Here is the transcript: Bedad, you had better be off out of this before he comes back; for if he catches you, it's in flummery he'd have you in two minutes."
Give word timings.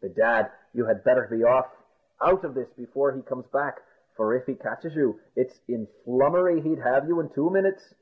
Bedad, 0.00 0.52
you 0.72 0.84
had 0.84 1.02
better 1.02 1.26
be 1.26 1.42
off 1.42 1.66
out 2.20 2.44
of 2.44 2.54
this 2.54 2.68
before 2.76 3.10
he 3.10 3.22
comes 3.22 3.48
back; 3.48 3.80
for 4.14 4.32
if 4.36 4.46
he 4.46 4.54
catches 4.54 4.94
you, 4.94 5.18
it's 5.34 5.58
in 5.66 5.88
flummery 6.04 6.60
he'd 6.60 6.78
have 6.78 7.08
you 7.08 7.18
in 7.18 7.28
two 7.30 7.50
minutes." 7.50 7.92